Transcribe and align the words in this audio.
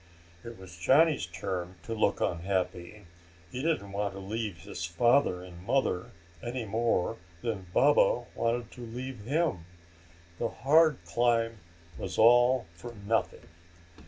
It 0.43 0.57
was 0.57 0.77
Johnny's 0.79 1.27
turn 1.27 1.75
to 1.83 1.93
look 1.93 2.21
unhappy. 2.21 3.05
He 3.51 3.61
didn't 3.61 3.91
want 3.91 4.13
to 4.15 4.19
leave 4.19 4.63
his 4.63 4.83
father 4.83 5.43
and 5.43 5.61
mother, 5.63 6.09
any 6.41 6.65
more 6.65 7.17
than 7.43 7.67
Baba 7.71 8.25
wanted 8.33 8.71
to 8.71 8.81
leave 8.83 9.19
him. 9.25 9.65
The 10.39 10.49
hard 10.49 10.97
climb 11.05 11.59
was 11.99 12.17
all 12.17 12.65
for 12.73 12.95
nothing. 13.05 13.47